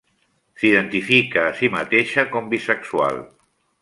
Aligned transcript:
S'identifica 0.61 1.43
a 1.49 1.51
si 1.59 1.71
mateixa 1.75 2.25
com 2.33 2.49
bisexual. 2.55 3.21